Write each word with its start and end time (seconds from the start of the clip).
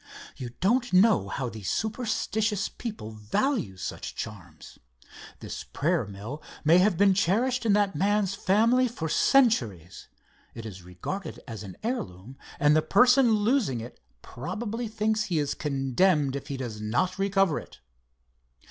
"You 0.35 0.49
don't 0.61 0.91
know 0.93 1.29
how 1.29 1.47
these 1.47 1.69
superstitious 1.69 2.69
people 2.69 3.11
value 3.11 3.77
such 3.77 4.15
charms. 4.15 4.79
This 5.41 5.63
prayer 5.63 6.07
mill 6.07 6.41
may 6.65 6.79
have 6.79 6.97
been 6.97 7.13
cherished 7.13 7.67
in 7.67 7.73
that 7.73 7.95
man's 7.95 8.33
family 8.33 8.87
for 8.87 9.07
centuries. 9.07 10.07
It 10.55 10.65
is 10.65 10.81
regarded 10.81 11.39
an 11.47 11.77
heirloom, 11.83 12.35
and 12.59 12.75
the 12.75 12.81
person 12.81 13.29
losing 13.31 13.79
it 13.79 13.99
probably 14.23 14.87
thinks 14.87 15.25
he 15.25 15.37
is 15.37 15.53
condemned 15.53 16.35
if 16.35 16.47
he 16.47 16.57
does 16.57 16.81
not 16.81 17.19
recover 17.19 17.59
it." 17.59 17.79